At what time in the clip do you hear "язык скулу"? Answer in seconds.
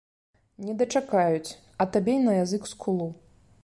2.43-3.09